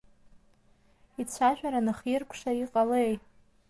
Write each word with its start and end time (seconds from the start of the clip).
Ицәажәара 1.21 1.79
анхиркәша 1.83 2.51
иҟалеи? 2.63 3.13